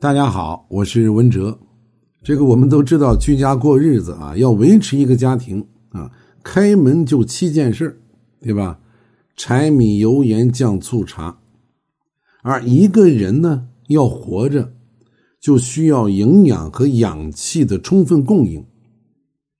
[0.00, 1.58] 大家好，我是文哲。
[2.22, 6.10] 这个我们都知道，居家过日子啊，要维持一个家庭啊，
[6.42, 8.00] 开门就七件事
[8.40, 8.80] 对吧？
[9.36, 11.38] 柴米油盐酱醋茶。
[12.42, 14.72] 而一个人呢，要活着，
[15.38, 18.64] 就需要营养和氧气的充分供应。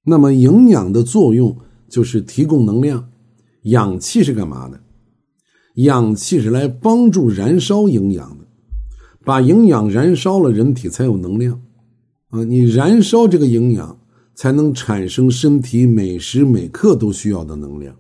[0.07, 1.55] 那么，营养的作用
[1.91, 3.11] 就是提供能量，
[3.65, 4.81] 氧气是干嘛的？
[5.75, 8.40] 氧气是来帮助燃烧营养的。
[9.31, 11.63] 把营养燃烧了，人体才有能量，
[12.31, 13.97] 啊，你燃烧这个营养，
[14.35, 17.95] 才能产生身体每时每刻都需要的能量。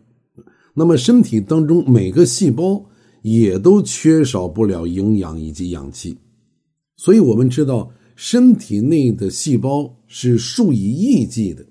[0.75, 2.85] 那么，身体当中每个细胞
[3.23, 6.19] 也都缺少不了营养以及氧气，
[6.97, 11.65] 所以我们知道，身体内的细胞是数以亿计的，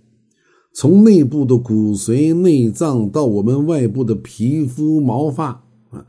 [0.73, 5.47] 从内部的骨髓、内脏到我们外部的皮肤、毛发。
[5.89, 6.05] 啊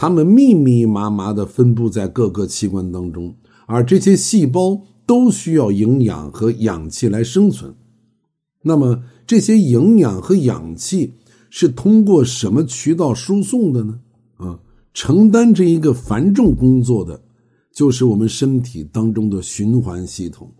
[0.00, 3.34] 它们密密麻麻的分布在各个器官当中，
[3.66, 7.74] 而这些细胞都需要营养和氧气来生存。
[8.62, 11.12] 那么，这些营养和氧气
[11.50, 14.00] 是通过什么渠道输送的呢？
[14.38, 14.58] 啊，
[14.94, 17.20] 承担这一个繁重工作的，
[17.70, 20.50] 就是我们身体当中的循环系统，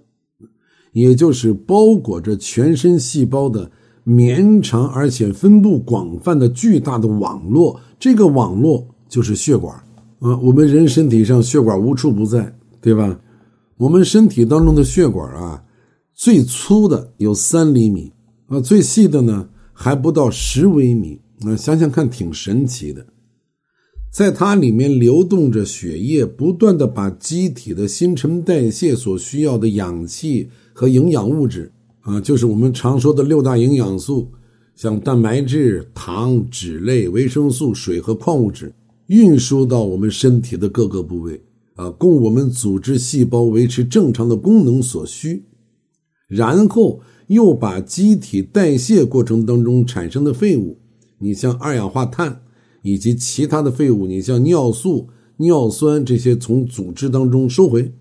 [0.92, 3.70] 也就是包裹着全身细胞的
[4.04, 7.80] 绵长而且分布广泛的巨大的网络。
[7.98, 8.86] 这个网络。
[9.11, 9.77] 就是血管
[10.20, 13.20] 啊，我们人身体上血管无处不在，对吧？
[13.77, 15.62] 我们身体当中的血管啊，
[16.14, 18.12] 最粗的有三厘米
[18.47, 23.05] 啊，最细的呢还不到十微米啊，想想看，挺神奇的。
[24.12, 34.31] 在它里面流动着血液，不断的把机体的新陈代谢所需要的氧气和营养物质啊，就是我们常说的六大营养素，
[34.75, 38.72] 像蛋白质、糖、脂类、维生素、水和矿物质。
[39.11, 41.42] 运输到我们身体的各个部位
[41.75, 45.44] 啊，供我们组织细胞维持正常的功能所需，
[46.28, 50.78] 然后又把机体代谢过程当中产生的废物，
[51.19, 52.41] 你像二氧化碳
[52.82, 57.92] 以及其他的废物，你像尿素、尿酸这些，从组织当中收回，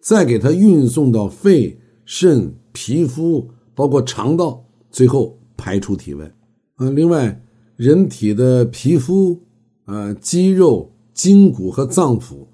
[0.00, 6.34] 再给它运送到肺、肾、皮肤，包括肠道，最后排出体外。
[6.76, 7.42] 啊，另外，
[7.76, 9.38] 人体的皮肤。
[9.86, 12.46] 呃，肌肉、筋骨和脏腑，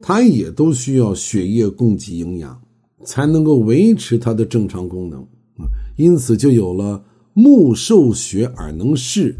[0.00, 2.60] 它也都需要血液供给营养，
[3.04, 5.20] 才能够维持它的正常功能
[5.58, 5.68] 啊。
[5.96, 7.04] 因此，就有了
[7.34, 9.34] “目受血而能视，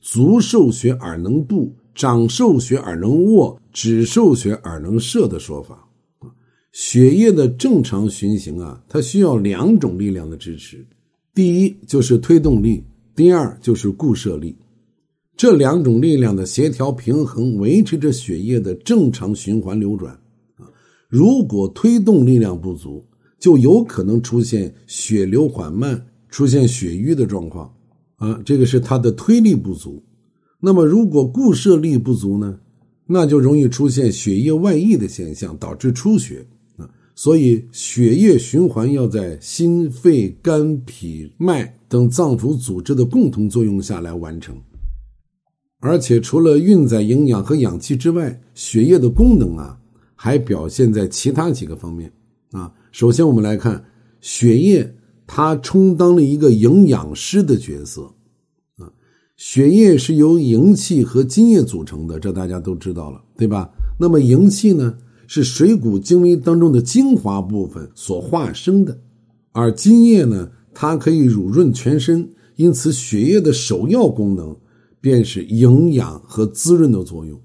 [0.00, 5.86] 足受血而能步，掌受血而能握，指受血而能射”的说法
[6.20, 6.28] 啊。
[6.72, 10.86] 血液的正常循行啊，它需要两种力量的支持，
[11.34, 12.82] 第一就是推动力，
[13.14, 14.56] 第二就是固摄力。
[15.36, 20.12] 这两种力量的协调平衡，维持着血液的正常循环流转。
[20.56, 20.70] 啊，
[21.08, 23.04] 如果推动力量不足，
[23.38, 27.74] 就有可能出现血流缓慢、出现血瘀的状况。
[28.16, 30.00] 啊，这个是它的推力不足。
[30.60, 32.60] 那么，如果固摄力不足呢？
[33.06, 36.46] 那就容易出现血液外溢的现象，导致出血。
[36.76, 44.56] 啊，所以血液循环要在心、肺、肝、脾、脉等脏腑组织的共同作用下来完成。
[45.86, 49.78] 而且除了运载营养和氧气之外，血液的功能啊，
[50.14, 52.10] 还表现在其他几个方面
[52.52, 52.72] 啊。
[52.90, 53.84] 首先，我们来看
[54.22, 54.94] 血液，
[55.26, 58.00] 它充当了一个营养师的角色
[58.78, 58.90] 啊。
[59.36, 63.70] 血液是由营气和津液组成的，这大家都知道了，对吧？
[64.00, 64.96] 那么营气呢，
[65.26, 68.98] 是水谷精微当中的精华部分所化生的，
[69.52, 74.56] 而津液呢，它可以乳润全身，因此血液的首要功能。
[75.04, 77.38] 便是营养和滋润的作用，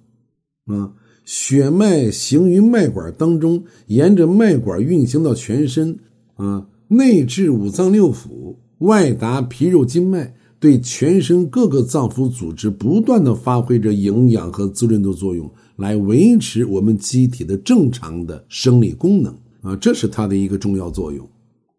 [0.67, 0.93] 啊，
[1.25, 5.99] 血脉行于脉管当中，沿着脉管运行到全身，
[6.35, 21.29] 啊，内至五脏六腑，外达皮肉筋脉，对全身各个脏腑组织不断的发挥着营养和滋润的作用，来维持我们机体的正常的生理功能，啊，这是它的一个重要作用，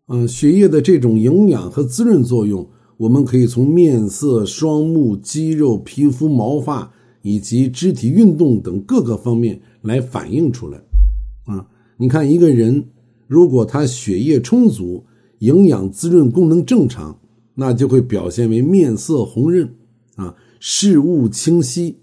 [0.09, 2.69] 嗯，血液的这种营养和滋润作用。
[3.01, 6.93] 我们可以从面色、双目、肌肉、皮肤、毛发
[7.23, 10.77] 以及肢体运动等各个方面来反映出来。
[11.47, 11.67] 啊，
[11.97, 12.85] 你看一个人，
[13.27, 15.03] 如果他血液充足、
[15.39, 17.19] 营养滋润功能正常，
[17.55, 19.67] 那就会表现为面色红润，
[20.17, 21.97] 啊，视物清晰，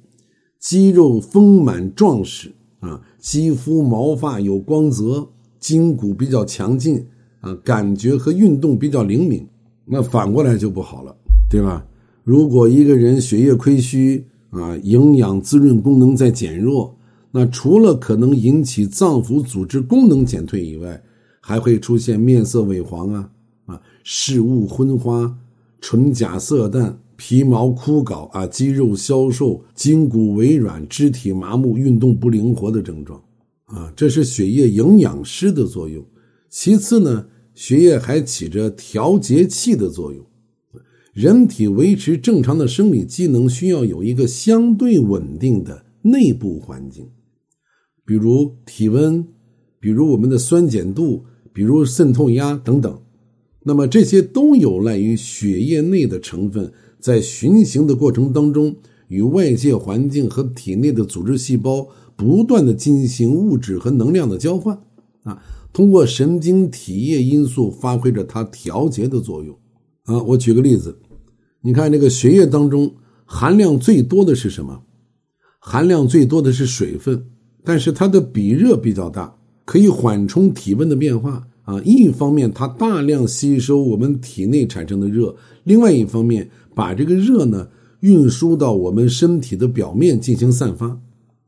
[0.59, 5.29] 肌肉丰满壮实，啊，肌肤毛发有光泽，
[5.59, 7.05] 筋骨比较强劲，
[7.41, 9.47] 啊，感觉和运动比较灵敏。
[9.89, 11.15] 那反过来就不好了，
[11.49, 11.85] 对吧？
[12.23, 16.97] 如果一个人血液亏虚啊，营养滋润功能在减弱，
[17.31, 21.01] 那除了可能引起脏腑组织功能减退以外，
[21.39, 23.29] 还会出现面色萎黄啊
[23.65, 25.37] 啊，视物昏花，
[25.79, 33.21] 唇甲色淡，皮毛枯槁啊，肌肉消瘦，筋骨微软，肢体麻木，运动不灵活的症状
[33.67, 36.03] 啊，这是血液营养师的作用。
[36.49, 37.25] 其次呢，
[37.57, 40.24] 血液还起着调节器的作用。
[41.12, 47.09] 人体维持正常的生理机能，需要有一个相对稳定的内部环境，
[48.06, 49.25] 比如体温，
[49.80, 53.01] 比如我们的酸碱度，比如渗透压等等。
[53.63, 58.75] 那么这些都有赖于血液内的成分在循行的过程当中，
[59.07, 64.77] 与外界环境和体内的组织细胞不断的进行物质和能量的交换
[65.24, 65.42] 啊，
[65.77, 69.56] 通过神经体液因素发挥着它调节的作用
[70.06, 70.19] 啊。
[70.24, 70.97] 我举个例子。
[71.62, 72.95] 你看，这个血液当中
[73.25, 74.81] 含量最多的是什么？
[75.59, 77.24] 含量最多的是水分，
[77.63, 79.35] 但是它的比热比较大，
[79.65, 81.80] 可以缓冲体温的变化啊。
[81.83, 87.68] 一方面，它大量吸收我们体内产生的热；另外一方面，把这个热呢
[88.00, 91.00] 运输到我们身体的表面进行散发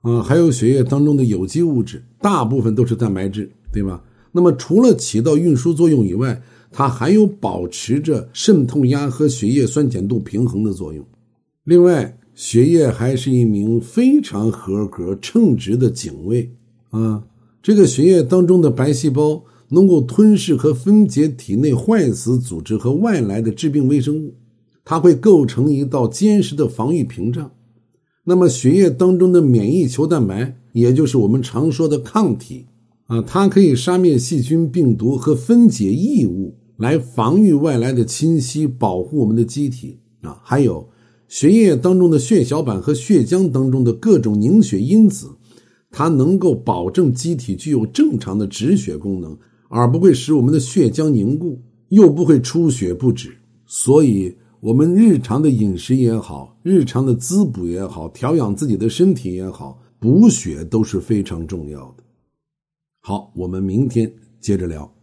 [0.01, 0.21] 啊。
[0.21, 4.03] 还有血液当中的有机物质，大部分都是蛋白质，对吧？
[4.31, 6.41] 那么，除了起到运输作用以外，
[6.71, 11.03] 它还有保持着渗透压和血液酸碱度平衡的作用。
[11.63, 16.51] 另外，血液还是一名非常合格、称职的警卫
[16.91, 17.23] 啊！
[17.61, 24.35] 这个血液当中的白细胞能够吞噬和分解体内坏死组织和外来的致病微生物，
[24.85, 27.51] 它会构成一道坚实的防御屏障。
[28.23, 32.67] 那么，血液当中的免疫球蛋白，也就是我们常说的抗体
[33.09, 36.55] 啊，它可以杀灭细菌、病毒和分解异物。
[36.77, 40.39] 来防御外来的侵袭，保护我们的机体啊！
[40.41, 40.87] 还有
[41.27, 45.27] 血液当中的血小板和血浆当中的各种凝血因子，
[45.91, 53.29] 它能够保证机体具有正常的止血功能，而不会使我们的血浆凝固，又不会出血不止。
[53.65, 61.98] 所以，我们日常的饮食也好，日常的滋补也好，调养自己的身体也好，补血都是非常重要的。
[63.09, 64.98] 好，我们明天接着聊。